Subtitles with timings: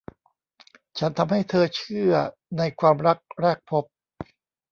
[0.99, 2.13] ฉันทำให้เธอเชื่อ
[2.57, 3.85] ในความรักแรกพบ